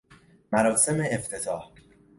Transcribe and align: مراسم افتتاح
مراسم 0.51 1.01
افتتاح 1.11 1.71